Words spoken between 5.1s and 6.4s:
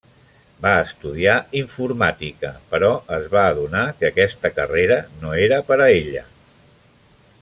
no era per a ella.